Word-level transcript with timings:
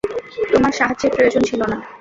তোমার 0.51 0.73
সাহায্যের 0.79 1.11
প্রয়োজন 1.15 1.41
ছিল 1.43 1.61
না। 1.63 1.77